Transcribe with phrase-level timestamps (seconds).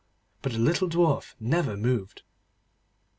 [0.41, 2.23] But the little Dwarf never moved.